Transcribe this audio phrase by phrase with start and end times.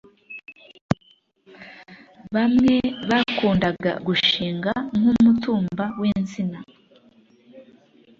[2.35, 2.75] bamwe
[3.09, 6.59] bakundaga gushinga nk’ umutumba w’ insina